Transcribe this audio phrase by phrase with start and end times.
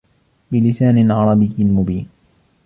[0.51, 2.07] بلسان عربي مبين